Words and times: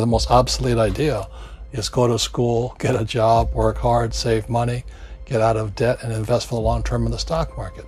The 0.00 0.06
most 0.06 0.30
obsolete 0.30 0.78
idea 0.78 1.26
is 1.72 1.88
go 1.88 2.06
to 2.06 2.20
school, 2.20 2.76
get 2.78 2.94
a 2.94 3.04
job, 3.04 3.52
work 3.52 3.78
hard, 3.78 4.14
save 4.14 4.48
money, 4.48 4.84
get 5.24 5.40
out 5.40 5.56
of 5.56 5.74
debt, 5.74 6.04
and 6.04 6.12
invest 6.12 6.46
for 6.46 6.54
the 6.54 6.60
long 6.60 6.84
term 6.84 7.04
in 7.04 7.10
the 7.10 7.18
stock 7.18 7.56
market. 7.56 7.84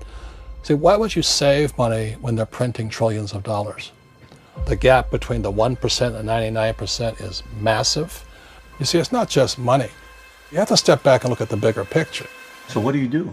See, 0.65 0.75
why 0.75 0.97
would 0.97 1.15
you 1.15 1.23
save 1.23 1.79
money 1.79 2.17
when 2.21 2.35
they're 2.35 2.47
printing 2.47 2.89
trillions 2.89 3.33
of 3.33 3.45
dollars? 3.45 3.93
The 4.67 4.75
gap 4.75 5.13
between 5.13 5.43
the 5.43 5.53
1% 5.53 6.17
and 6.17 6.29
99% 6.29 7.21
is 7.21 7.45
massive. 7.61 8.25
You 8.81 8.87
see, 8.87 8.99
it's 8.99 9.13
not 9.13 9.29
just 9.29 9.57
money. 9.57 9.91
You 10.51 10.59
have 10.59 10.67
to 10.71 10.77
step 10.77 11.05
back 11.05 11.23
and 11.23 11.31
look 11.31 11.41
at 11.41 11.49
the 11.49 11.57
bigger 11.57 11.85
picture. 11.85 12.27
So, 12.67 12.81
what 12.81 12.91
do 12.91 12.99
you 12.99 13.07
do? 13.07 13.33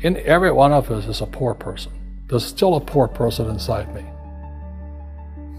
In 0.00 0.16
every 0.16 0.50
one 0.50 0.72
of 0.72 0.90
us 0.90 1.06
is 1.06 1.20
a 1.20 1.26
poor 1.26 1.54
person. 1.54 1.92
There's 2.26 2.44
still 2.44 2.74
a 2.74 2.80
poor 2.80 3.06
person 3.06 3.48
inside 3.48 3.94
me. 3.94 4.04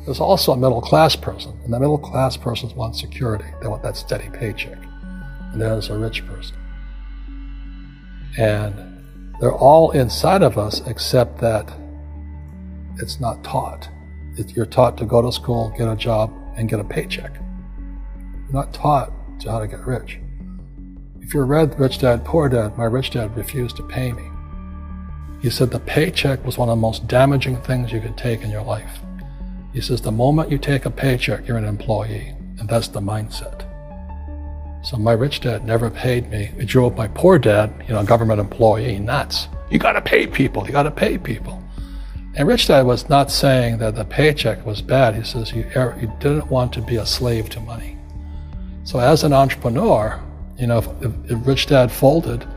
There's 0.06 0.20
also 0.20 0.52
a 0.52 0.58
middle 0.58 0.82
class 0.82 1.16
person, 1.16 1.60
and 1.64 1.74
the 1.74 1.80
middle 1.80 1.98
class 1.98 2.38
persons 2.38 2.74
want 2.76 2.96
security. 2.96 3.46
They 3.62 3.68
want 3.68 3.82
that 3.84 3.98
steady 3.98 4.30
paycheck. 4.30 4.78
And 5.52 5.60
there's 5.60 5.90
a 5.90 5.98
rich 5.98 6.26
person. 6.28 6.56
And 8.38 9.04
they're 9.40 9.54
all 9.54 9.92
inside 9.92 10.44
of 10.44 10.58
us 10.58 10.82
except 10.86 11.40
that 11.40 11.74
it's 12.98 13.20
not 13.20 13.44
taught. 13.44 13.90
You're 14.54 14.66
taught 14.66 14.98
to 14.98 15.06
go 15.06 15.22
to 15.22 15.32
school, 15.32 15.74
get 15.78 15.88
a 15.88 15.96
job, 15.96 16.32
and 16.56 16.70
get 16.70 16.80
a 16.80 16.84
paycheck. 16.84 17.34
You're 17.36 18.54
not 18.54 18.74
taught 18.74 19.12
to 19.40 19.52
how 19.52 19.60
to 19.60 19.68
get 19.68 19.86
rich. 19.86 20.20
If 21.22 21.34
you 21.34 21.42
read 21.42 21.80
Rich 21.80 22.00
Dad 22.00 22.24
Poor 22.24 22.48
Dad, 22.48 22.78
my 22.78 22.86
rich 22.86 23.10
dad 23.10 23.36
refused 23.36 23.78
to 23.78 23.84
pay 23.84 24.14
me. 24.14 24.30
He 25.42 25.50
said 25.50 25.72
the 25.72 25.80
paycheck 25.80 26.46
was 26.46 26.58
one 26.58 26.70
of 26.70 26.78
the 26.78 26.82
most 26.82 27.08
damaging 27.08 27.58
things 27.58 27.92
you 27.92 28.00
could 28.00 28.18
take 28.18 28.42
in 28.42 28.52
your 28.52 28.62
life. 28.62 29.00
He 29.76 29.82
says 29.82 30.00
the 30.00 30.10
moment 30.10 30.50
you 30.50 30.58
take 30.58 30.86
a 30.86 30.90
paycheck, 30.90 31.50
you're 31.50 31.58
an 31.58 31.66
employee, 31.66 32.34
and 32.60 32.70
that's 32.70 32.88
the 32.88 33.02
mindset. 33.02 33.66
So 34.86 34.96
my 34.96 35.12
rich 35.12 35.42
dad 35.42 35.66
never 35.66 35.90
paid 35.90 36.32
me. 36.32 36.50
It 36.58 36.68
drove 36.68 36.96
my 36.96 37.10
poor 37.10 37.38
dad, 37.38 37.74
you 37.86 37.94
know, 37.94 38.02
government 38.02 38.40
employee, 38.40 38.98
nuts. 39.00 39.50
You 39.70 39.78
got 39.78 39.92
to 39.92 40.02
pay 40.02 40.28
people. 40.28 40.66
You 40.66 40.72
got 40.72 40.84
to 40.84 40.92
pay 40.92 41.18
people. 41.18 41.62
And 42.36 42.48
rich 42.48 42.68
dad 42.68 42.86
was 42.86 43.10
not 43.10 43.30
saying 43.30 43.80
that 43.80 43.96
the 43.96 44.06
paycheck 44.06 44.66
was 44.66 44.82
bad. 44.82 45.14
He 45.14 45.24
says 45.24 45.52
you, 45.52 45.70
er, 45.76 45.98
you 46.00 46.10
didn't 46.22 46.50
want 46.50 46.72
to 46.74 46.82
be 46.82 46.96
a 46.96 47.06
slave 47.06 47.50
to 47.50 47.60
money. 47.60 47.98
So 48.86 49.00
as 49.00 49.26
an 49.26 49.34
entrepreneur, 49.34 50.24
you 50.58 50.68
know, 50.68 50.78
if, 50.78 50.88
if, 51.02 51.32
if 51.32 51.48
rich 51.48 51.66
dad 51.66 51.92
folded, 51.92 52.48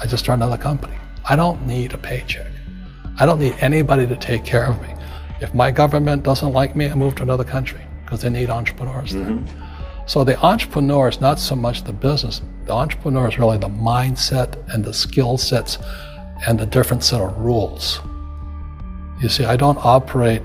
I 0.00 0.06
just 0.08 0.24
start 0.24 0.40
another 0.40 0.58
company. 0.60 0.96
I 1.28 1.36
don't 1.36 1.64
need 1.64 1.92
a 1.92 1.98
paycheck. 1.98 2.50
I 3.20 3.24
don't 3.24 3.38
need 3.38 3.54
anybody 3.60 4.04
to 4.08 4.16
take 4.16 4.44
care 4.44 4.66
of 4.66 4.82
me. 4.82 4.91
If 5.42 5.54
my 5.54 5.72
government 5.72 6.22
doesn't 6.22 6.52
like 6.52 6.76
me, 6.76 6.88
I 6.88 6.94
move 6.94 7.16
to 7.16 7.22
another 7.24 7.42
country 7.42 7.80
because 8.04 8.22
they 8.22 8.30
need 8.30 8.48
entrepreneurs 8.48 9.12
mm-hmm. 9.12 9.44
So 10.06 10.24
the 10.24 10.38
entrepreneur 10.40 11.08
is 11.08 11.20
not 11.20 11.38
so 11.38 11.56
much 11.56 11.84
the 11.84 11.92
business. 11.92 12.42
The 12.66 12.72
entrepreneur 12.72 13.28
is 13.28 13.38
really 13.38 13.58
the 13.58 13.68
mindset 13.68 14.56
and 14.72 14.84
the 14.84 14.92
skill 14.92 15.38
sets 15.38 15.78
and 16.46 16.58
the 16.58 16.66
different 16.66 17.02
set 17.04 17.20
of 17.20 17.36
rules. 17.38 18.00
You 19.20 19.28
see, 19.28 19.44
I 19.44 19.56
don't 19.56 19.78
operate, 19.84 20.42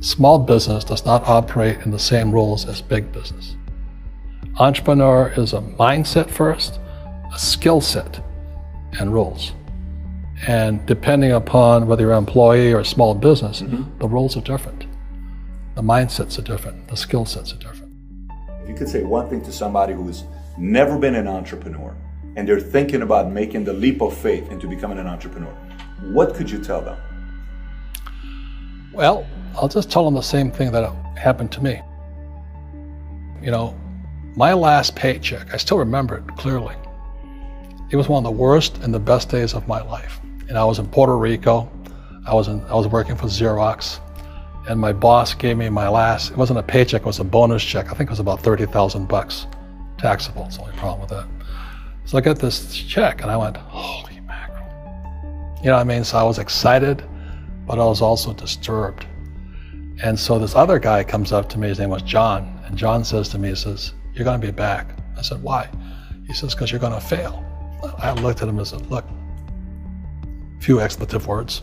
small 0.00 0.38
business 0.38 0.84
does 0.84 1.04
not 1.04 1.26
operate 1.28 1.80
in 1.80 1.90
the 1.90 1.98
same 1.98 2.32
rules 2.32 2.66
as 2.66 2.82
big 2.82 3.12
business. 3.12 3.56
Entrepreneur 4.58 5.32
is 5.36 5.52
a 5.52 5.60
mindset 5.60 6.28
first, 6.28 6.78
a 7.32 7.38
skill 7.38 7.80
set, 7.80 8.20
and 8.98 9.12
rules. 9.12 9.52
And 10.46 10.84
depending 10.86 11.32
upon 11.32 11.86
whether 11.86 12.02
you're 12.02 12.12
an 12.12 12.18
employee 12.18 12.72
or 12.72 12.80
a 12.80 12.84
small 12.84 13.14
business, 13.14 13.60
mm-hmm. 13.60 13.98
the 13.98 14.08
roles 14.08 14.36
are 14.36 14.40
different. 14.40 14.86
The 15.74 15.82
mindsets 15.82 16.38
are 16.38 16.42
different. 16.42 16.88
The 16.88 16.96
skill 16.96 17.26
sets 17.26 17.52
are 17.52 17.58
different. 17.58 17.92
If 18.62 18.68
you 18.68 18.74
could 18.74 18.88
say 18.88 19.02
one 19.02 19.28
thing 19.28 19.42
to 19.42 19.52
somebody 19.52 19.92
who's 19.92 20.24
never 20.56 20.98
been 20.98 21.14
an 21.14 21.28
entrepreneur 21.28 21.94
and 22.36 22.48
they're 22.48 22.60
thinking 22.60 23.02
about 23.02 23.30
making 23.30 23.64
the 23.64 23.72
leap 23.72 24.00
of 24.00 24.16
faith 24.16 24.50
into 24.50 24.66
becoming 24.66 24.98
an 24.98 25.06
entrepreneur, 25.06 25.52
what 26.12 26.34
could 26.34 26.50
you 26.50 26.58
tell 26.62 26.80
them? 26.80 26.96
Well, 28.94 29.26
I'll 29.56 29.68
just 29.68 29.90
tell 29.90 30.04
them 30.04 30.14
the 30.14 30.22
same 30.22 30.50
thing 30.50 30.72
that 30.72 30.90
happened 31.18 31.52
to 31.52 31.62
me. 31.62 31.80
You 33.42 33.50
know, 33.50 33.78
my 34.36 34.54
last 34.54 34.96
paycheck, 34.96 35.52
I 35.52 35.58
still 35.58 35.78
remember 35.78 36.16
it 36.16 36.26
clearly. 36.36 36.76
It 37.90 37.96
was 37.96 38.08
one 38.08 38.24
of 38.24 38.32
the 38.32 38.38
worst 38.38 38.78
and 38.78 38.94
the 38.94 39.00
best 39.00 39.28
days 39.28 39.52
of 39.52 39.68
my 39.68 39.82
life 39.82 40.20
and 40.50 40.58
I 40.58 40.64
was 40.64 40.80
in 40.80 40.86
Puerto 40.88 41.16
Rico. 41.16 41.70
I 42.26 42.34
was 42.34 42.48
in, 42.48 42.60
I 42.62 42.74
was 42.74 42.88
working 42.88 43.16
for 43.16 43.26
Xerox, 43.26 44.00
and 44.68 44.78
my 44.78 44.92
boss 44.92 45.32
gave 45.32 45.56
me 45.56 45.68
my 45.70 45.88
last. 45.88 46.32
It 46.32 46.36
wasn't 46.36 46.58
a 46.58 46.62
paycheck; 46.62 47.02
it 47.02 47.06
was 47.06 47.20
a 47.20 47.24
bonus 47.24 47.64
check. 47.64 47.86
I 47.86 47.94
think 47.94 48.08
it 48.08 48.10
was 48.10 48.20
about 48.20 48.40
thirty 48.40 48.66
thousand 48.66 49.08
bucks, 49.08 49.46
taxable. 49.96 50.44
It's 50.46 50.56
the 50.56 50.64
only 50.64 50.76
problem 50.76 51.00
with 51.00 51.10
that. 51.10 51.26
So 52.04 52.18
I 52.18 52.20
got 52.20 52.38
this 52.38 52.74
check, 52.74 53.22
and 53.22 53.30
I 53.30 53.36
went, 53.36 53.56
"Holy 53.56 54.20
mackerel!" 54.20 54.66
You 55.62 55.66
know 55.66 55.76
what 55.76 55.80
I 55.80 55.84
mean? 55.84 56.02
So 56.02 56.18
I 56.18 56.24
was 56.24 56.38
excited, 56.38 57.02
but 57.64 57.78
I 57.78 57.84
was 57.84 58.02
also 58.02 58.34
disturbed. 58.34 59.06
And 60.02 60.18
so 60.18 60.38
this 60.38 60.56
other 60.56 60.78
guy 60.78 61.04
comes 61.04 61.30
up 61.30 61.48
to 61.50 61.58
me. 61.58 61.68
His 61.68 61.78
name 61.78 61.90
was 61.90 62.02
John, 62.02 62.60
and 62.66 62.76
John 62.76 63.04
says 63.04 63.28
to 63.30 63.38
me, 63.38 63.50
"He 63.50 63.54
says 63.54 63.94
you're 64.14 64.24
going 64.24 64.40
to 64.40 64.46
be 64.46 64.52
back." 64.52 64.98
I 65.16 65.22
said, 65.22 65.40
"Why?" 65.42 65.68
He 66.26 66.34
says, 66.34 66.54
"Because 66.54 66.72
you're 66.72 66.80
going 66.80 66.92
to 66.92 67.00
fail." 67.00 67.44
I 67.98 68.12
looked 68.14 68.42
at 68.42 68.48
him 68.48 68.58
and 68.58 68.66
said, 68.66 68.90
"Look." 68.90 69.04
Few 70.60 70.80
expletive 70.80 71.26
words, 71.26 71.62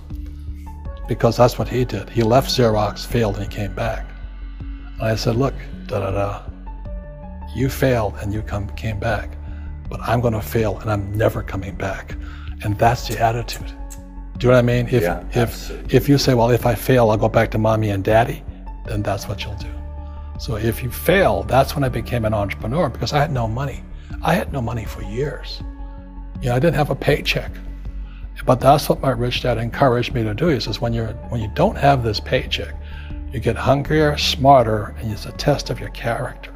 because 1.07 1.37
that's 1.37 1.57
what 1.57 1.67
he 1.67 1.85
did. 1.85 2.09
He 2.09 2.23
left 2.23 2.49
Xerox, 2.49 3.05
failed, 3.05 3.37
and 3.37 3.51
he 3.51 3.55
came 3.55 3.73
back. 3.73 4.05
And 4.59 5.03
I 5.03 5.15
said, 5.15 5.35
look, 5.35 5.53
da 5.85 5.99
da 5.99 6.11
da, 6.11 6.43
you 7.55 7.69
failed 7.69 8.15
and 8.21 8.33
you 8.33 8.41
come 8.41 8.67
came 8.69 8.99
back, 8.99 9.37
but 9.89 9.99
I'm 10.01 10.21
going 10.21 10.33
to 10.33 10.41
fail 10.41 10.79
and 10.79 10.91
I'm 10.91 11.11
never 11.13 11.41
coming 11.41 11.75
back. 11.75 12.15
And 12.63 12.77
that's 12.77 13.07
the 13.07 13.19
attitude. 13.19 13.71
Do 14.37 14.47
you 14.47 14.51
know 14.51 14.57
what 14.57 14.59
I 14.59 14.61
mean? 14.61 14.87
If 14.87 15.03
yeah, 15.03 15.23
if 15.33 15.71
if 15.93 16.07
you 16.07 16.17
say, 16.17 16.33
well, 16.33 16.51
if 16.51 16.65
I 16.65 16.75
fail, 16.75 17.09
I'll 17.09 17.17
go 17.17 17.29
back 17.29 17.49
to 17.51 17.57
mommy 17.57 17.89
and 17.89 18.03
daddy, 18.03 18.43
then 18.85 19.01
that's 19.01 19.27
what 19.27 19.43
you'll 19.43 19.55
do. 19.55 19.69
So 20.39 20.55
if 20.57 20.83
you 20.83 20.91
fail, 20.91 21.43
that's 21.43 21.73
when 21.73 21.83
I 21.83 21.89
became 21.89 22.25
an 22.25 22.33
entrepreneur 22.33 22.89
because 22.89 23.13
I 23.13 23.19
had 23.19 23.31
no 23.31 23.47
money. 23.47 23.83
I 24.21 24.35
had 24.35 24.53
no 24.53 24.61
money 24.61 24.85
for 24.85 25.01
years. 25.03 25.61
You 26.41 26.49
know, 26.49 26.55
I 26.55 26.59
didn't 26.59 26.75
have 26.75 26.91
a 26.91 26.95
paycheck. 26.95 27.51
But 28.47 28.61
that's 28.61 28.87
what 28.87 29.01
my 29.01 29.11
rich 29.11 29.41
dad 29.41 29.57
encouraged 29.57 30.13
me 30.13 30.23
to 30.23 30.33
do. 30.33 30.47
He 30.47 30.59
says, 30.61 30.79
when 30.79 30.93
you're 30.93 31.09
when 31.29 31.41
you 31.41 31.51
don't 31.53 31.77
have 31.77 32.01
this 32.01 32.21
paycheck, 32.21 32.73
you 33.33 33.41
get 33.41 33.57
hungrier, 33.57 34.17
smarter, 34.17 34.95
and 34.99 35.11
it's 35.11 35.25
a 35.25 35.33
test 35.33 35.69
of 35.69 35.81
your 35.81 35.89
character. 35.89 36.53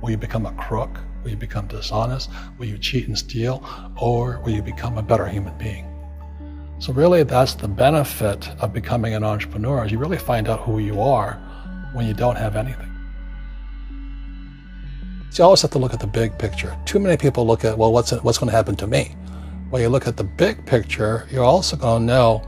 Will 0.00 0.12
you 0.12 0.16
become 0.16 0.46
a 0.46 0.52
crook? 0.52 0.96
Will 1.24 1.30
you 1.30 1.36
become 1.36 1.66
dishonest? 1.66 2.30
Will 2.56 2.66
you 2.66 2.78
cheat 2.78 3.08
and 3.08 3.18
steal? 3.18 3.64
Or 4.00 4.40
will 4.44 4.52
you 4.52 4.62
become 4.62 4.96
a 4.96 5.02
better 5.02 5.26
human 5.26 5.58
being? 5.58 5.90
So 6.78 6.92
really 6.92 7.24
that's 7.24 7.54
the 7.54 7.66
benefit 7.66 8.48
of 8.60 8.72
becoming 8.72 9.14
an 9.14 9.24
entrepreneur 9.24 9.84
is 9.84 9.90
you 9.90 9.98
really 9.98 10.18
find 10.18 10.48
out 10.48 10.60
who 10.60 10.78
you 10.78 11.00
are 11.00 11.34
when 11.94 12.06
you 12.06 12.14
don't 12.14 12.36
have 12.36 12.54
anything. 12.54 12.90
So 15.30 15.42
you 15.42 15.44
always 15.46 15.62
have 15.62 15.72
to 15.72 15.78
look 15.78 15.94
at 15.94 15.98
the 15.98 16.06
big 16.06 16.38
picture. 16.38 16.76
Too 16.84 17.00
many 17.00 17.16
people 17.16 17.44
look 17.44 17.64
at, 17.64 17.76
well, 17.76 17.92
what's, 17.92 18.12
what's 18.22 18.38
going 18.38 18.50
to 18.50 18.56
happen 18.56 18.76
to 18.76 18.86
me? 18.86 19.16
When 19.74 19.82
you 19.82 19.88
look 19.88 20.06
at 20.06 20.16
the 20.16 20.22
big 20.22 20.64
picture, 20.66 21.26
you're 21.32 21.42
also 21.42 21.74
going 21.74 22.02
to 22.02 22.06
know 22.06 22.42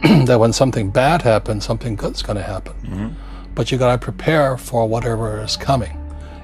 that 0.26 0.38
when 0.38 0.52
something 0.52 0.90
bad 0.90 1.22
happens, 1.22 1.64
something 1.64 1.96
good's 1.96 2.22
going 2.22 2.36
to 2.36 2.42
happen. 2.44 2.72
Mm-hmm. 2.84 3.08
But 3.56 3.72
you 3.72 3.78
got 3.78 3.90
to 3.90 3.98
prepare 3.98 4.56
for 4.56 4.88
whatever 4.88 5.42
is 5.42 5.56
coming. 5.56 6.00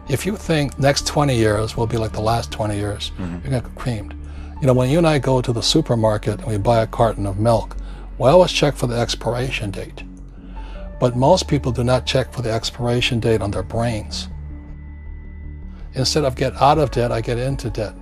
If 0.08 0.26
you 0.26 0.36
think 0.36 0.76
next 0.76 1.06
20 1.06 1.36
years 1.36 1.76
will 1.76 1.86
be 1.86 1.98
like 1.98 2.10
the 2.10 2.20
last 2.20 2.50
20 2.50 2.74
years, 2.74 3.12
mm-hmm. 3.12 3.22
you're 3.22 3.50
going 3.52 3.62
to 3.62 3.68
get 3.68 3.78
creamed. 3.78 4.16
You 4.60 4.66
know, 4.66 4.74
when 4.74 4.90
you 4.90 4.98
and 4.98 5.06
I 5.06 5.20
go 5.20 5.40
to 5.40 5.52
the 5.52 5.62
supermarket 5.62 6.40
and 6.40 6.48
we 6.48 6.58
buy 6.58 6.82
a 6.82 6.86
carton 6.88 7.26
of 7.26 7.38
milk, 7.38 7.76
we 8.18 8.28
always 8.28 8.50
check 8.50 8.74
for 8.74 8.88
the 8.88 8.98
expiration 8.98 9.70
date. 9.70 10.02
But 10.98 11.14
most 11.14 11.46
people 11.46 11.70
do 11.70 11.84
not 11.84 12.06
check 12.06 12.32
for 12.32 12.42
the 12.42 12.50
expiration 12.50 13.20
date 13.20 13.40
on 13.40 13.52
their 13.52 13.62
brains. 13.62 14.26
Instead 15.92 16.24
of 16.24 16.34
get 16.34 16.60
out 16.60 16.78
of 16.78 16.90
debt, 16.90 17.12
I 17.12 17.20
get 17.20 17.38
into 17.38 17.70
debt. 17.70 17.94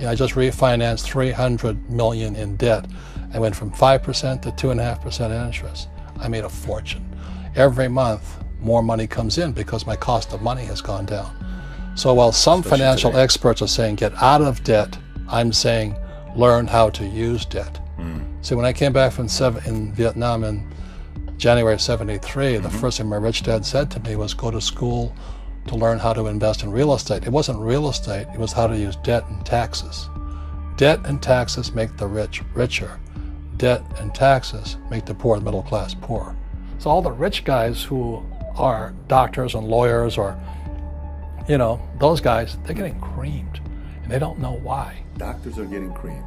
You 0.00 0.06
know, 0.06 0.12
I 0.12 0.14
just 0.14 0.32
refinanced 0.32 1.02
300 1.02 1.90
million 1.90 2.34
in 2.34 2.56
debt. 2.56 2.86
I 3.34 3.38
went 3.38 3.54
from 3.54 3.70
5% 3.70 4.40
to 4.40 4.50
2.5% 4.50 5.46
interest. 5.46 5.88
I 6.18 6.26
made 6.26 6.44
a 6.44 6.48
fortune. 6.48 7.04
Every 7.54 7.86
month, 7.86 8.42
more 8.60 8.82
money 8.82 9.06
comes 9.06 9.36
in 9.36 9.52
because 9.52 9.84
my 9.86 9.96
cost 9.96 10.32
of 10.32 10.40
money 10.40 10.64
has 10.64 10.80
gone 10.80 11.04
down. 11.04 11.30
So 11.96 12.14
while 12.14 12.32
some 12.32 12.60
Especially 12.60 12.78
financial 12.78 13.10
today. 13.10 13.22
experts 13.22 13.60
are 13.60 13.66
saying 13.66 13.96
get 13.96 14.14
out 14.22 14.40
of 14.40 14.64
debt, 14.64 14.96
I'm 15.28 15.52
saying 15.52 15.94
learn 16.34 16.66
how 16.66 16.88
to 16.88 17.06
use 17.06 17.44
debt. 17.44 17.78
Mm. 17.98 18.24
See, 18.42 18.54
when 18.54 18.64
I 18.64 18.72
came 18.72 18.94
back 18.94 19.12
from 19.12 19.28
seven, 19.28 19.62
in 19.66 19.92
Vietnam 19.92 20.44
in 20.44 20.66
January 21.36 21.74
of 21.74 21.82
73, 21.82 22.54
mm-hmm. 22.54 22.62
the 22.62 22.70
first 22.70 22.96
thing 22.96 23.06
my 23.06 23.16
rich 23.16 23.42
dad 23.42 23.66
said 23.66 23.90
to 23.90 24.00
me 24.00 24.16
was 24.16 24.32
go 24.32 24.50
to 24.50 24.62
school 24.62 25.14
to 25.66 25.76
learn 25.76 25.98
how 25.98 26.12
to 26.12 26.26
invest 26.26 26.62
in 26.62 26.70
real 26.70 26.94
estate. 26.94 27.24
It 27.26 27.30
wasn't 27.30 27.60
real 27.60 27.88
estate, 27.88 28.26
it 28.32 28.38
was 28.38 28.52
how 28.52 28.66
to 28.66 28.76
use 28.76 28.96
debt 28.96 29.24
and 29.28 29.44
taxes. 29.44 30.08
Debt 30.76 31.00
and 31.04 31.22
taxes 31.22 31.74
make 31.74 31.96
the 31.96 32.06
rich 32.06 32.42
richer. 32.54 32.98
Debt 33.56 33.82
and 33.98 34.14
taxes 34.14 34.78
make 34.90 35.04
the 35.04 35.14
poor 35.14 35.36
and 35.36 35.44
middle 35.44 35.62
class 35.62 35.94
poor. 35.94 36.34
So 36.78 36.88
all 36.88 37.02
the 37.02 37.12
rich 37.12 37.44
guys 37.44 37.82
who 37.82 38.24
are 38.56 38.94
doctors 39.06 39.54
and 39.54 39.66
lawyers 39.66 40.16
or, 40.16 40.40
you 41.48 41.58
know, 41.58 41.80
those 41.98 42.20
guys, 42.20 42.56
they're 42.64 42.74
getting 42.74 42.98
creamed 43.00 43.60
and 44.02 44.10
they 44.10 44.18
don't 44.18 44.38
know 44.38 44.58
why. 44.62 45.02
Doctors 45.18 45.58
are 45.58 45.66
getting 45.66 45.92
creamed. 45.92 46.24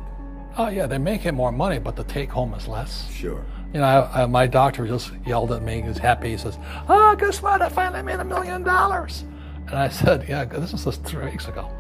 Oh, 0.56 0.68
yeah, 0.68 0.86
they're 0.86 1.00
making 1.00 1.34
more 1.34 1.52
money, 1.52 1.80
but 1.80 1.96
the 1.96 2.04
take 2.04 2.30
home 2.30 2.54
is 2.54 2.68
less. 2.68 3.10
Sure. 3.12 3.44
You 3.74 3.80
know, 3.80 3.86
I, 3.86 4.24
I, 4.24 4.26
my 4.28 4.46
doctor 4.46 4.86
just 4.88 5.12
yelled 5.26 5.52
at 5.52 5.64
me. 5.64 5.82
He 5.82 5.88
was 5.88 5.98
happy. 5.98 6.30
He 6.30 6.38
says, 6.38 6.58
"Oh, 6.88 7.16
guess 7.16 7.42
what? 7.42 7.62
I 7.62 7.70
finally 7.70 8.04
made 8.04 8.20
a 8.20 8.26
million 8.26 8.64
dollars." 8.64 9.24
And 9.68 9.76
I 9.76 9.90
said, 9.90 10.26
"Yeah, 10.30 10.46
this 10.46 10.72
was 10.72 10.86
just 10.86 11.04
three 11.04 11.26
weeks 11.26 11.48
ago." 11.48 11.72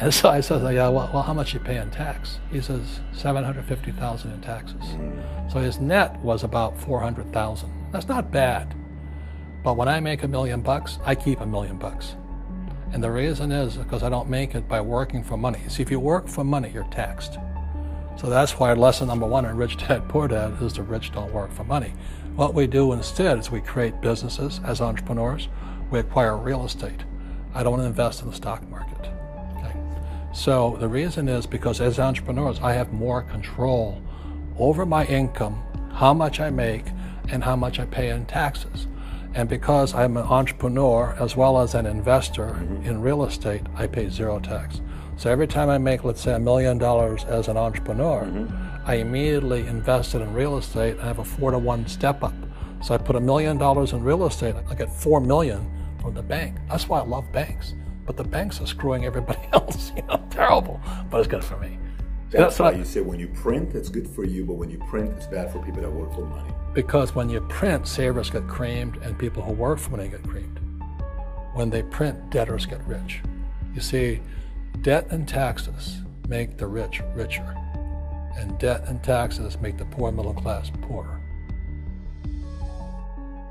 And 0.00 0.14
so 0.14 0.30
I 0.30 0.40
said, 0.40 0.62
"Yeah, 0.62 0.88
well, 0.88 1.10
well 1.12 1.22
how 1.22 1.34
much 1.34 1.52
you 1.52 1.60
pay 1.60 1.76
in 1.76 1.90
tax?" 1.90 2.38
He 2.50 2.60
says, 2.60 3.00
750000 3.12 4.32
in 4.32 4.40
taxes. 4.40 4.84
So 5.52 5.58
his 5.58 5.80
net 5.80 6.16
was 6.20 6.44
about 6.44 6.78
400000 6.78 7.70
That's 7.92 8.08
not 8.08 8.30
bad. 8.30 8.74
But 9.64 9.76
when 9.76 9.88
I 9.88 10.00
make 10.00 10.22
a 10.22 10.28
million 10.28 10.60
bucks, 10.60 10.98
I 11.04 11.14
keep 11.14 11.40
a 11.40 11.46
million 11.46 11.78
bucks. 11.78 12.14
And 12.92 13.02
the 13.02 13.10
reason 13.10 13.52
is 13.52 13.76
because 13.76 14.02
I 14.02 14.08
don't 14.08 14.30
make 14.30 14.54
it 14.54 14.68
by 14.68 14.80
working 14.80 15.22
for 15.22 15.36
money. 15.36 15.60
See, 15.68 15.82
if 15.82 15.90
you 15.90 16.00
work 16.00 16.28
for 16.28 16.44
money, 16.44 16.70
you're 16.72 16.84
taxed. 16.84 17.38
So 18.18 18.28
that's 18.28 18.58
why 18.58 18.72
lesson 18.72 19.06
number 19.06 19.26
one 19.26 19.44
in 19.44 19.56
Rich 19.56 19.76
Dad 19.76 20.08
Poor 20.08 20.26
Dad 20.26 20.60
is 20.60 20.72
the 20.72 20.82
rich 20.82 21.12
don't 21.12 21.32
work 21.32 21.52
for 21.52 21.62
money. 21.62 21.92
What 22.34 22.52
we 22.52 22.66
do 22.66 22.92
instead 22.92 23.38
is 23.38 23.52
we 23.52 23.60
create 23.60 24.00
businesses 24.00 24.60
as 24.64 24.80
entrepreneurs. 24.80 25.48
We 25.92 26.00
acquire 26.00 26.36
real 26.36 26.64
estate. 26.64 27.04
I 27.54 27.62
don't 27.62 27.72
want 27.72 27.82
to 27.84 27.86
invest 27.86 28.22
in 28.22 28.28
the 28.28 28.34
stock 28.34 28.68
market. 28.68 29.08
Okay? 29.56 29.72
So 30.34 30.76
the 30.80 30.88
reason 30.88 31.28
is 31.28 31.46
because 31.46 31.80
as 31.80 32.00
entrepreneurs, 32.00 32.58
I 32.60 32.72
have 32.72 32.92
more 32.92 33.22
control 33.22 34.02
over 34.58 34.84
my 34.84 35.04
income, 35.06 35.62
how 35.94 36.12
much 36.12 36.40
I 36.40 36.50
make, 36.50 36.86
and 37.28 37.44
how 37.44 37.54
much 37.54 37.78
I 37.78 37.84
pay 37.84 38.10
in 38.10 38.26
taxes. 38.26 38.88
And 39.34 39.48
because 39.48 39.94
I'm 39.94 40.16
an 40.16 40.24
entrepreneur 40.24 41.14
as 41.20 41.36
well 41.36 41.60
as 41.60 41.76
an 41.76 41.86
investor 41.86 42.46
mm-hmm. 42.46 42.84
in 42.84 43.00
real 43.00 43.24
estate, 43.24 43.62
I 43.76 43.86
pay 43.86 44.08
zero 44.08 44.40
tax. 44.40 44.80
So 45.18 45.28
every 45.28 45.48
time 45.48 45.68
I 45.68 45.78
make, 45.78 46.04
let's 46.04 46.20
say, 46.20 46.32
a 46.32 46.38
million 46.38 46.78
dollars 46.78 47.24
as 47.24 47.48
an 47.48 47.56
entrepreneur, 47.56 48.22
mm-hmm. 48.22 48.88
I 48.88 48.94
immediately 48.94 49.66
invest 49.66 50.14
it 50.14 50.20
in 50.20 50.32
real 50.32 50.56
estate. 50.58 50.96
I 51.00 51.06
have 51.06 51.18
a 51.18 51.24
four 51.24 51.50
to 51.50 51.58
one 51.58 51.88
step 51.88 52.22
up. 52.22 52.34
So 52.84 52.94
I 52.94 52.98
put 52.98 53.16
a 53.16 53.20
million 53.20 53.58
dollars 53.58 53.92
in 53.92 54.04
real 54.04 54.24
estate. 54.26 54.54
I 54.70 54.74
get 54.76 54.92
four 54.92 55.20
million 55.20 55.68
from 56.00 56.14
the 56.14 56.22
bank. 56.22 56.56
That's 56.68 56.88
why 56.88 57.00
I 57.00 57.02
love 57.02 57.32
banks. 57.32 57.74
But 58.06 58.16
the 58.16 58.22
banks 58.22 58.60
are 58.60 58.66
screwing 58.66 59.06
everybody 59.06 59.40
else. 59.52 59.90
You 59.96 60.02
know, 60.02 60.24
terrible. 60.30 60.80
But 61.10 61.18
it's 61.18 61.28
good 61.28 61.42
for 61.42 61.56
me. 61.56 61.80
That's, 62.30 62.56
That's 62.56 62.58
why 62.60 62.68
I, 62.68 62.72
you 62.78 62.84
say 62.84 63.00
when 63.00 63.18
you 63.18 63.26
print, 63.26 63.74
it's 63.74 63.88
good 63.88 64.06
for 64.06 64.22
you, 64.22 64.44
but 64.44 64.54
when 64.54 64.70
you 64.70 64.78
print, 64.88 65.10
it's 65.16 65.26
bad 65.26 65.50
for 65.50 65.60
people 65.64 65.82
that 65.82 65.90
work 65.90 66.14
for 66.14 66.26
money. 66.26 66.52
Because 66.74 67.16
when 67.16 67.28
you 67.28 67.40
print, 67.40 67.88
savers 67.88 68.30
get 68.30 68.46
creamed 68.46 68.98
and 68.98 69.18
people 69.18 69.42
who 69.42 69.52
work 69.52 69.80
for 69.80 69.90
money 69.90 70.10
get 70.10 70.22
creamed. 70.22 70.60
When 71.54 71.70
they 71.70 71.82
print, 71.82 72.30
debtors 72.30 72.66
get 72.66 72.86
rich. 72.86 73.20
You 73.74 73.80
see, 73.80 74.20
Debt 74.82 75.06
and 75.10 75.28
taxes 75.28 75.98
make 76.28 76.56
the 76.56 76.66
rich 76.66 77.02
richer, 77.14 77.56
and 78.36 78.58
debt 78.58 78.84
and 78.86 79.02
taxes 79.02 79.58
make 79.60 79.76
the 79.76 79.84
poor 79.86 80.12
middle 80.12 80.34
class 80.34 80.70
poorer. 80.82 81.20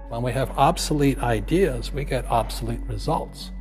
When 0.10 0.22
we 0.22 0.32
have 0.32 0.52
obsolete 0.52 1.20
ideas, 1.20 1.92
we 1.92 2.06
get 2.06 2.26
obsolete 2.28 2.80
results. 2.88 3.52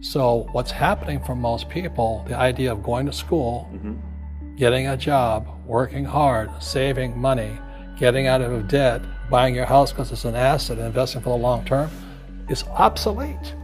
So, 0.00 0.48
what's 0.52 0.70
happening 0.70 1.22
for 1.24 1.34
most 1.34 1.68
people, 1.68 2.24
the 2.28 2.36
idea 2.36 2.72
of 2.72 2.82
going 2.82 3.06
to 3.06 3.12
school, 3.12 3.68
mm-hmm. 3.72 4.56
getting 4.56 4.88
a 4.88 4.96
job, 4.96 5.48
working 5.66 6.04
hard, 6.04 6.50
saving 6.62 7.18
money, 7.18 7.58
getting 7.98 8.26
out 8.26 8.40
of 8.40 8.68
debt, 8.68 9.02
buying 9.30 9.54
your 9.54 9.66
house 9.66 9.92
because 9.92 10.12
it's 10.12 10.24
an 10.24 10.34
asset, 10.34 10.78
and 10.78 10.86
investing 10.86 11.20
for 11.20 11.30
the 11.30 11.42
long 11.42 11.64
term, 11.64 11.90
is 12.48 12.64
obsolete. 12.64 13.54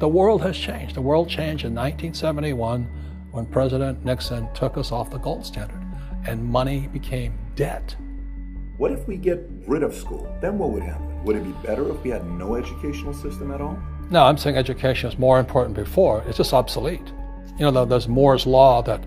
The 0.00 0.08
world 0.08 0.40
has 0.40 0.56
changed. 0.56 0.94
The 0.94 1.02
world 1.02 1.28
changed 1.28 1.66
in 1.66 1.74
1971 1.74 2.84
when 3.32 3.44
President 3.44 4.02
Nixon 4.02 4.48
took 4.54 4.78
us 4.78 4.92
off 4.92 5.10
the 5.10 5.18
gold 5.18 5.44
standard 5.44 5.78
and 6.26 6.42
money 6.42 6.88
became 6.88 7.38
debt. 7.54 7.94
What 8.78 8.92
if 8.92 9.06
we 9.06 9.18
get 9.18 9.46
rid 9.66 9.82
of 9.82 9.94
school? 9.94 10.34
Then 10.40 10.56
what 10.56 10.70
would 10.70 10.82
happen? 10.82 11.22
Would 11.24 11.36
it 11.36 11.44
be 11.44 11.52
better 11.66 11.90
if 11.90 12.02
we 12.02 12.08
had 12.08 12.24
no 12.24 12.54
educational 12.54 13.12
system 13.12 13.52
at 13.52 13.60
all? 13.60 13.78
No, 14.08 14.24
I'm 14.24 14.38
saying 14.38 14.56
education 14.56 15.10
is 15.10 15.18
more 15.18 15.38
important 15.38 15.76
before. 15.76 16.24
It's 16.26 16.38
just 16.38 16.54
obsolete. 16.54 17.12
You 17.58 17.70
know, 17.70 17.84
there's 17.84 18.08
Moore's 18.08 18.46
law 18.46 18.80
that 18.80 19.04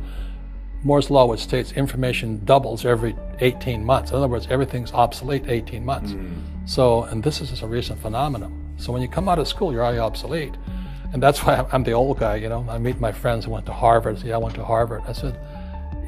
Moore's 0.84 1.10
law, 1.10 1.26
which 1.26 1.40
states 1.40 1.72
information 1.72 2.46
doubles 2.46 2.86
every 2.86 3.16
18 3.40 3.84
months. 3.84 4.12
In 4.12 4.18
other 4.18 4.28
words, 4.28 4.46
everything's 4.52 4.92
obsolete 4.92 5.46
18 5.48 5.84
months. 5.84 6.12
Mm. 6.12 6.40
So, 6.66 7.06
and 7.06 7.24
this 7.24 7.42
is 7.42 7.50
just 7.50 7.64
a 7.64 7.68
recent 7.68 8.00
phenomenon. 8.00 8.76
So 8.78 8.94
when 8.94 9.02
you 9.02 9.08
come 9.08 9.28
out 9.28 9.40
of 9.40 9.48
school, 9.48 9.72
you're 9.72 9.84
already 9.84 10.00
obsolete. 10.00 10.54
And 11.14 11.22
that's 11.22 11.46
why 11.46 11.66
I'm 11.72 11.84
the 11.84 11.92
old 11.92 12.20
guy, 12.20 12.36
you 12.36 12.50
know. 12.50 12.66
I 12.68 12.80
meet 12.80 13.00
my 13.00 13.12
friends 13.12 13.46
who 13.46 13.52
went 13.52 13.68
to 13.68 13.72
Harvard. 13.72 14.22
Yeah, 14.24 14.36
I 14.36 14.38
went 14.40 14.56
to 14.56 14.66
Harvard. 14.66 15.04
I 15.08 15.14
said, 15.14 15.40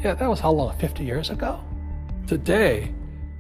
yeah, 0.04 0.16
that 0.16 0.28
was 0.28 0.40
how 0.40 0.52
long? 0.52 0.76
50 0.78 1.06
years 1.06 1.30
ago? 1.30 1.64
Today, 2.26 2.92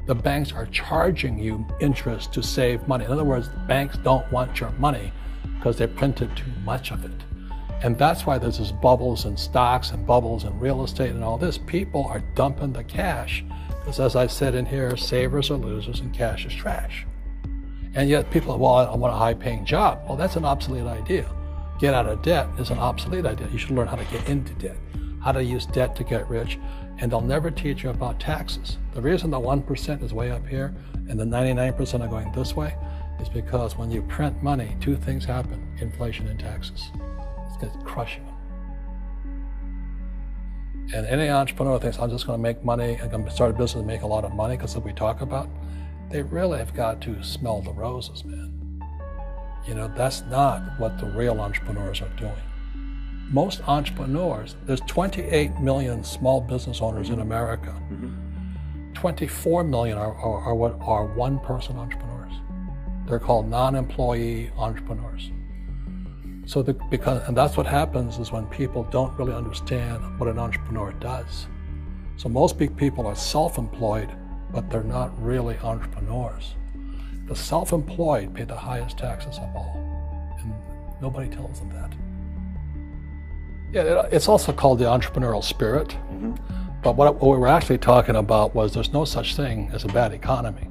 the 0.05 0.13
banks 0.13 0.53
are 0.53 0.67
charging 0.67 1.39
you 1.39 1.65
interest 1.79 2.31
to 2.33 2.43
save 2.43 2.87
money. 2.87 3.05
In 3.05 3.11
other 3.11 3.23
words, 3.23 3.49
the 3.49 3.57
banks 3.67 3.97
don't 3.97 4.31
want 4.31 4.59
your 4.59 4.69
money 4.73 5.11
because 5.57 5.77
they 5.77 5.87
printed 5.87 6.37
too 6.37 6.51
much 6.63 6.91
of 6.91 7.03
it. 7.03 7.23
And 7.81 7.97
that's 7.97 8.27
why 8.27 8.37
there's 8.37 8.59
this 8.59 8.71
bubbles 8.71 9.25
in 9.25 9.35
stocks 9.35 9.89
and 9.89 10.05
bubbles 10.05 10.43
in 10.43 10.59
real 10.59 10.83
estate 10.83 11.09
and 11.09 11.23
all 11.23 11.37
this. 11.37 11.57
People 11.57 12.05
are 12.05 12.19
dumping 12.35 12.73
the 12.73 12.83
cash 12.83 13.43
because, 13.69 13.99
as 13.99 14.15
I 14.15 14.27
said 14.27 14.53
in 14.53 14.67
here, 14.67 14.95
savers 14.95 15.49
are 15.49 15.57
losers 15.57 15.99
and 15.99 16.13
cash 16.13 16.45
is 16.45 16.53
trash. 16.53 17.07
And 17.95 18.07
yet 18.07 18.29
people, 18.29 18.55
well, 18.59 18.75
I 18.75 18.95
want 18.95 19.15
a 19.15 19.17
high 19.17 19.33
paying 19.33 19.65
job. 19.65 20.03
Well, 20.07 20.15
that's 20.15 20.35
an 20.35 20.45
obsolete 20.45 20.85
idea 20.85 21.27
get 21.79 21.93
out 21.93 22.05
of 22.05 22.21
debt 22.21 22.47
is 22.57 22.69
an 22.69 22.79
obsolete 22.79 23.25
idea. 23.25 23.47
You 23.51 23.57
should 23.57 23.71
learn 23.71 23.87
how 23.87 23.95
to 23.95 24.05
get 24.05 24.27
into 24.29 24.53
debt, 24.53 24.77
how 25.21 25.31
to 25.31 25.43
use 25.43 25.65
debt 25.65 25.95
to 25.97 26.03
get 26.03 26.29
rich, 26.29 26.57
and 26.99 27.11
they'll 27.11 27.21
never 27.21 27.51
teach 27.51 27.83
you 27.83 27.89
about 27.89 28.19
taxes. 28.19 28.77
The 28.93 29.01
reason 29.01 29.29
the 29.31 29.39
1% 29.39 30.03
is 30.03 30.13
way 30.13 30.31
up 30.31 30.47
here 30.47 30.73
and 31.09 31.19
the 31.19 31.25
99% 31.25 32.01
are 32.01 32.07
going 32.07 32.31
this 32.31 32.55
way 32.55 32.75
is 33.19 33.29
because 33.29 33.77
when 33.77 33.91
you 33.91 34.01
print 34.03 34.41
money, 34.41 34.75
two 34.79 34.95
things 34.95 35.25
happen 35.25 35.61
inflation 35.79 36.27
and 36.27 36.39
taxes. 36.39 36.91
It's 37.47 37.57
going 37.57 37.71
to 37.71 37.85
crush 37.85 38.17
you. 38.17 38.23
And 40.93 41.05
any 41.07 41.29
entrepreneur 41.29 41.79
thinks, 41.79 41.97
I'm 41.97 42.09
just 42.09 42.27
going 42.27 42.37
to 42.37 42.43
make 42.43 42.63
money, 42.63 42.99
I'm 43.01 43.09
going 43.09 43.25
to 43.25 43.31
start 43.31 43.51
a 43.51 43.53
business 43.53 43.75
and 43.75 43.87
make 43.87 44.03
a 44.03 44.07
lot 44.07 44.23
of 44.23 44.33
money 44.33 44.55
because 44.55 44.77
we 44.77 44.93
talk 44.93 45.21
about, 45.21 45.49
they 46.09 46.21
really 46.21 46.59
have 46.59 46.73
got 46.73 47.01
to 47.01 47.23
smell 47.23 47.61
the 47.61 47.71
roses, 47.71 48.23
man. 48.23 48.54
You 49.67 49.73
know, 49.75 49.91
that's 49.95 50.21
not 50.23 50.61
what 50.77 50.99
the 50.99 51.07
real 51.07 51.39
entrepreneurs 51.41 52.01
are 52.01 52.09
doing. 52.17 52.33
Most 53.31 53.61
entrepreneurs, 53.67 54.55
there's 54.65 54.81
28 54.81 55.59
million 55.59 56.03
small 56.03 56.41
business 56.41 56.81
owners 56.81 57.09
in 57.09 57.19
America. 57.19 57.73
Mm-hmm. 57.91 58.93
24 58.93 59.63
million 59.63 59.97
are, 59.97 60.13
are, 60.13 60.41
are 60.41 60.55
what 60.55 60.77
are 60.81 61.05
one 61.05 61.39
person 61.39 61.77
entrepreneurs. 61.77 62.33
They're 63.07 63.19
called 63.19 63.47
non-employee 63.49 64.51
entrepreneurs. 64.57 65.31
So 66.45 66.61
the, 66.61 66.73
because 66.91 67.27
and 67.27 67.35
that's 67.35 67.57
what 67.57 67.65
happens 67.65 68.19
is 68.19 68.31
when 68.31 68.45
people 68.47 68.83
don't 68.91 69.17
really 69.17 69.33
understand 69.33 70.19
what 70.19 70.29
an 70.29 70.37
entrepreneur 70.37 70.91
does. 70.93 71.47
So 72.17 72.29
most 72.29 72.57
big 72.57 72.77
people 72.77 73.07
are 73.07 73.15
self-employed, 73.15 74.09
but 74.51 74.69
they're 74.69 74.83
not 74.83 75.11
really 75.21 75.57
entrepreneurs. 75.57 76.55
The 77.27 77.35
self 77.35 77.73
employed 77.73 78.33
pay 78.35 78.43
the 78.43 78.55
highest 78.55 78.99
taxes 78.99 79.37
of 79.37 79.55
all, 79.55 79.73
and 80.39 80.53
nobody 81.01 81.27
tells 81.27 81.59
them 81.59 81.69
that. 81.69 81.91
Yeah, 83.73 84.07
it's 84.11 84.27
also 84.27 84.53
called 84.53 84.77
the 84.77 84.85
entrepreneurial 84.85 85.43
spirit. 85.43 85.89
Mm-hmm. 85.89 86.35
But 86.83 86.95
what, 86.95 87.15
what 87.15 87.31
we 87.31 87.37
were 87.37 87.47
actually 87.47 87.79
talking 87.79 88.15
about 88.15 88.53
was 88.53 88.73
there's 88.73 88.93
no 88.93 89.05
such 89.05 89.35
thing 89.35 89.71
as 89.73 89.83
a 89.85 89.87
bad 89.87 90.13
economy. 90.13 90.67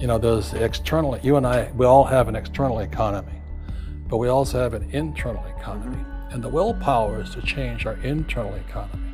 You 0.00 0.06
know, 0.06 0.16
there's 0.16 0.54
external, 0.54 1.18
you 1.18 1.36
and 1.36 1.46
I, 1.46 1.70
we 1.72 1.84
all 1.84 2.04
have 2.04 2.26
an 2.26 2.34
external 2.34 2.78
economy, 2.78 3.38
but 4.08 4.16
we 4.16 4.28
also 4.28 4.58
have 4.60 4.72
an 4.72 4.90
internal 4.92 5.44
economy. 5.58 6.02
And 6.30 6.42
the 6.42 6.48
willpower 6.48 7.20
is 7.20 7.30
to 7.30 7.42
change 7.42 7.84
our 7.84 7.98
internal 7.98 8.54
economy. 8.54 9.12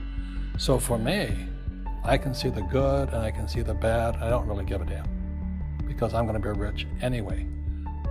So 0.59 0.79
for 0.79 0.97
me, 0.97 1.37
I 2.05 2.17
can 2.17 2.35
see 2.35 2.51
the 2.51 2.63
good 2.63 3.09
and 3.09 3.19
I 3.19 3.33
can 3.33 3.49
see 3.49 3.63
the 3.63 3.75
bad. 3.75 4.15
I 4.17 4.31
don't 4.31 4.47
really 4.47 4.65
give 4.65 4.81
a 4.81 4.85
damn 4.85 5.20
because 6.01 6.15
I'm 6.15 6.27
going 6.27 6.41
to 6.41 6.55
be 6.55 6.59
rich 6.59 6.87
anyway. 7.03 7.47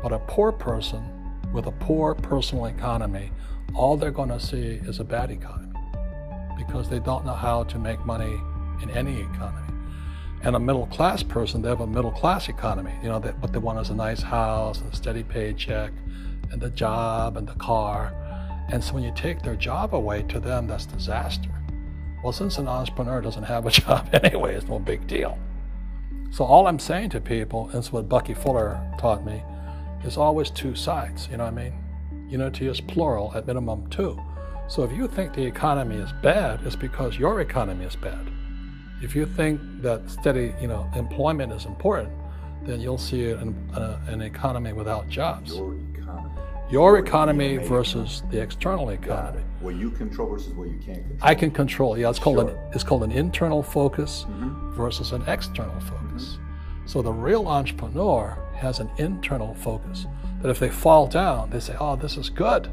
But 0.03 0.11
a 0.13 0.19
poor 0.19 0.51
person 0.51 1.03
with 1.51 1.65
a 1.65 1.71
poor 1.71 2.13
personal 2.13 2.65
economy, 2.65 3.31
all 3.73 3.97
they're 3.97 4.11
going 4.11 4.29
to 4.29 4.39
see 4.39 4.79
is 4.83 4.99
a 4.99 5.03
bad 5.03 5.31
economy 5.31 5.73
because 6.55 6.87
they 6.87 6.99
don't 6.99 7.25
know 7.25 7.33
how 7.33 7.63
to 7.63 7.79
make 7.79 8.05
money 8.05 8.39
in 8.83 8.91
any 8.91 9.19
economy. 9.19 9.73
And 10.43 10.55
a 10.55 10.59
middle 10.59 10.85
class 10.85 11.23
person, 11.23 11.63
they 11.63 11.69
have 11.69 11.81
a 11.81 11.87
middle 11.87 12.11
class 12.11 12.47
economy. 12.47 12.93
You 13.01 13.09
know, 13.09 13.17
they, 13.17 13.31
what 13.31 13.53
they 13.53 13.59
want 13.59 13.79
is 13.79 13.89
a 13.89 13.95
nice 13.95 14.21
house, 14.21 14.81
and 14.81 14.93
a 14.93 14.95
steady 14.95 15.23
paycheck, 15.23 15.91
and 16.51 16.61
the 16.61 16.69
job, 16.69 17.37
and 17.37 17.47
the 17.47 17.55
car. 17.55 18.13
And 18.71 18.83
so 18.83 18.93
when 18.93 19.03
you 19.03 19.11
take 19.15 19.41
their 19.41 19.55
job 19.55 19.95
away, 19.95 20.21
to 20.29 20.39
them, 20.39 20.67
that's 20.67 20.85
disaster. 20.85 21.49
Well, 22.23 22.33
since 22.33 22.59
an 22.59 22.67
entrepreneur 22.67 23.19
doesn't 23.19 23.43
have 23.43 23.65
a 23.65 23.71
job 23.81 24.09
anyway, 24.13 24.53
it's 24.53 24.67
no 24.67 24.77
big 24.77 25.07
deal. 25.07 25.39
So 26.31 26.45
all 26.45 26.67
I'm 26.67 26.79
saying 26.79 27.09
to 27.11 27.21
people, 27.21 27.67
and 27.67 27.75
it's 27.75 27.91
what 27.91 28.07
Bucky 28.07 28.33
Fuller 28.33 28.79
taught 28.99 29.25
me, 29.25 29.43
is 30.03 30.17
always 30.17 30.49
two 30.49 30.75
sides. 30.75 31.27
You 31.31 31.37
know 31.37 31.45
what 31.45 31.53
I 31.53 31.63
mean? 31.63 31.73
Unity 32.29 32.67
is 32.67 32.79
plural, 32.79 33.31
at 33.35 33.47
minimum 33.47 33.89
two. 33.89 34.19
So 34.67 34.83
if 34.83 34.91
you 34.91 35.07
think 35.07 35.33
the 35.33 35.43
economy 35.43 35.95
is 35.95 36.11
bad, 36.21 36.59
it's 36.63 36.75
because 36.75 37.17
your 37.17 37.41
economy 37.41 37.85
is 37.85 37.95
bad. 37.95 38.27
If 39.01 39.15
you 39.15 39.25
think 39.25 39.59
that 39.81 40.09
steady, 40.09 40.53
you 40.61 40.67
know, 40.67 40.89
employment 40.95 41.51
is 41.51 41.65
important, 41.65 42.11
then 42.63 42.79
you'll 42.79 42.97
see 42.97 43.31
an, 43.31 43.55
uh, 43.73 43.99
an 44.07 44.21
economy 44.21 44.73
without 44.73 45.09
jobs. 45.09 45.59
Your 46.69 46.99
economy. 46.99 47.57
Versus 47.57 48.23
the 48.29 48.39
external 48.41 48.89
economy. 48.89 49.43
What 49.59 49.75
you 49.75 49.89
control 49.91 50.29
versus 50.29 50.53
what 50.53 50.67
you 50.69 50.77
can't 50.77 50.99
control. 51.07 51.19
I 51.21 51.35
can 51.35 51.51
control. 51.51 51.97
Yeah, 51.97 52.09
it's 52.09 52.19
called 52.19 52.37
Sure. 52.39 52.49
an 52.49 52.57
it's 52.73 52.83
called 52.83 53.03
an 53.03 53.11
internal 53.11 53.63
focus 53.63 54.25
Mm-hmm. 54.29 54.71
versus 54.73 55.11
an 55.11 55.23
external 55.27 55.79
focus. 55.79 56.37
So 56.85 57.01
the 57.01 57.11
real 57.13 57.47
entrepreneur 57.47 58.37
has 58.55 58.79
an 58.79 58.89
internal 58.97 59.53
focus. 59.55 60.05
That 60.41 60.49
if 60.49 60.59
they 60.59 60.69
fall 60.69 61.07
down, 61.07 61.49
they 61.49 61.59
say, 61.59 61.75
"Oh, 61.79 61.95
this 61.95 62.15
is 62.17 62.29
good, 62.29 62.69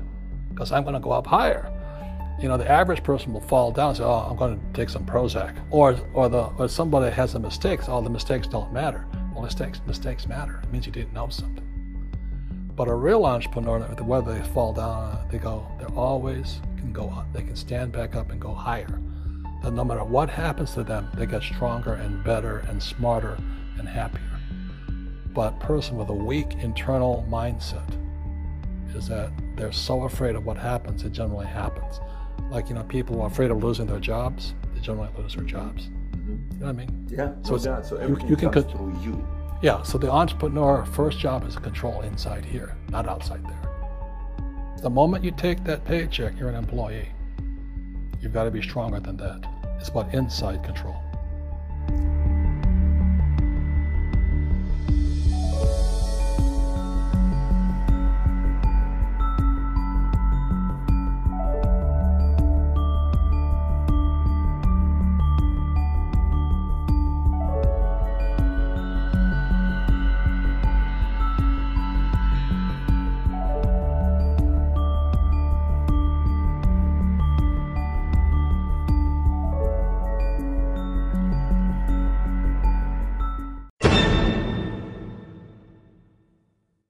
because 0.50 0.71
I'm 0.73 0.83
going 0.85 0.95
to 0.95 1.00
go 1.00 1.11
up 1.11 1.26
higher." 1.26 1.73
You 2.41 2.49
know, 2.49 2.57
the 2.59 2.71
average 2.71 3.03
person 3.03 3.33
will 3.33 3.41
fall 3.41 3.73
down 3.73 3.88
and 3.88 3.97
say, 3.97 4.05
"Oh, 4.05 4.26
I'm 4.31 4.37
going 4.37 4.59
to 4.59 4.65
take 4.73 4.88
some 4.91 5.05
Prozac," 5.05 5.57
or 5.71 5.97
or 6.15 6.29
the 6.29 6.45
or 6.59 6.69
somebody 6.69 7.11
has 7.15 7.35
a 7.35 7.38
mistake. 7.41 7.81
Oh, 7.88 8.00
the 8.03 8.11
mistakes 8.11 8.47
don't 8.47 8.73
matter. 8.73 9.05
Well, 9.33 9.43
mistakes 9.43 9.81
mistakes 9.87 10.26
matter. 10.29 10.61
It 10.62 10.71
means 10.73 10.87
you 10.87 10.93
didn't 10.93 11.12
know 11.15 11.29
something. 11.29 11.65
But 12.76 12.88
a 12.88 12.95
real 12.95 13.25
entrepreneur, 13.25 13.80
whether 13.80 14.35
they 14.35 14.47
fall 14.50 14.73
down, 14.75 15.26
they 15.30 15.38
go, 15.38 15.66
they 15.78 15.87
always 15.95 16.61
can 16.76 16.92
go 16.92 17.09
up. 17.09 17.26
They 17.33 17.42
can 17.42 17.56
stand 17.56 17.90
back 17.92 18.14
up 18.14 18.30
and 18.30 18.38
go 18.40 18.52
higher. 18.52 19.00
That 19.62 19.73
no 19.73 19.83
matter 19.85 20.04
what 20.04 20.28
happens 20.28 20.73
to 20.75 20.85
them, 20.85 21.09
they 21.14 21.25
get 21.26 21.42
stronger 21.42 21.95
and 21.95 22.23
better 22.23 22.59
and 22.68 22.83
smarter 22.83 23.38
and 23.78 23.88
happier. 23.88 24.21
But 25.33 25.59
person 25.61 25.97
with 25.97 26.09
a 26.11 26.14
weak 26.14 26.54
internal 26.61 27.26
mindset 27.30 27.88
is 28.95 29.09
that 29.09 29.30
they're 29.56 29.73
so 29.73 30.02
afraid 30.04 30.37
of 30.37 30.45
what 30.45 30.59
happens, 30.59 31.02
it 31.02 31.12
generally 31.12 31.47
happens. 31.47 32.00
Like, 32.50 32.68
you 32.68 32.75
know, 32.75 32.83
people 32.85 33.16
who 33.16 33.23
are 33.23 33.26
afraid 33.28 33.50
of 33.50 33.62
losing 33.62 33.87
their 33.87 33.99
jobs, 34.00 34.54
they 34.75 34.80
generally 34.80 35.09
lose 35.18 35.35
their 35.35 35.45
jobs. 35.45 35.87
Mm-hmm. 36.12 36.30
You 36.52 36.59
know 36.61 36.66
what 36.66 36.68
I 36.68 36.73
mean? 36.73 37.09
Yeah, 37.11 37.33
So 37.42 37.56
it's- 37.56 37.88
so 37.88 37.97
you- 37.97 38.00
everything 38.02 38.28
you 38.28 38.37
can 38.37 38.50
comes 38.50 38.66
con- 38.66 38.76
through 38.76 39.00
you. 39.02 39.26
Yeah, 39.63 39.83
so 39.83 39.97
the 39.97 40.11
entrepreneur 40.11 40.85
first 40.85 41.19
job 41.19 41.47
is 41.47 41.55
to 41.55 41.61
control 41.61 42.03
inside 42.03 42.45
here, 42.45 42.77
not 42.91 43.09
outside 43.09 43.43
there. 43.45 43.67
The 44.83 44.91
moment 44.91 45.25
you 45.25 45.31
take 45.31 45.65
that 45.65 45.85
paycheck, 45.87 46.39
you're 46.39 46.51
an 46.51 46.55
employee. 46.55 47.09
You've 48.21 48.35
got 48.35 48.45
to 48.45 48.51
be 48.51 48.61
stronger 48.61 49.01
than 49.01 49.17
that. 49.17 49.45
It's 49.81 49.89
about 49.89 50.13
inside 50.13 50.63
control. 50.63 50.97